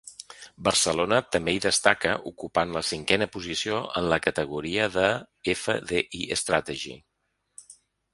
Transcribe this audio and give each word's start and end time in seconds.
Barcelona 0.67 1.17
també 1.33 1.53
hi 1.55 1.59
destaca 1.65 2.15
ocupant 2.31 2.73
la 2.77 2.81
cinquena 2.91 3.27
posició 3.35 3.77
en 4.01 4.07
la 4.13 4.19
categoria 4.29 4.87
de 4.97 5.05
“fDi 5.59 6.23
Strategy”. 6.45 6.95